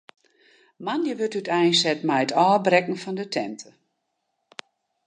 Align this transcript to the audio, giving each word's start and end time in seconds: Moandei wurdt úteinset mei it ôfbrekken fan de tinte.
Moandei 0.85 1.17
wurdt 1.17 1.39
úteinset 1.39 1.99
mei 2.07 2.21
it 2.25 2.35
ôfbrekken 2.45 3.01
fan 3.03 3.17
de 3.19 3.25
tinte. 3.33 3.69